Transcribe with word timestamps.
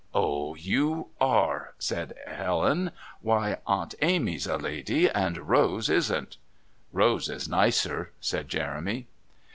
"Oh, 0.15 0.55
you 0.55 1.09
are!" 1.21 1.75
said 1.77 2.15
Helen. 2.25 2.89
"Why, 3.21 3.59
Aunt 3.67 3.93
Amy's 4.01 4.47
a 4.47 4.57
lady, 4.57 5.07
and 5.07 5.47
Rose 5.47 5.91
isn't." 5.91 6.37
"Rose 6.91 7.29
is 7.29 7.47
nicer," 7.47 8.11
said 8.19 8.49
Jeremy. 8.49 9.05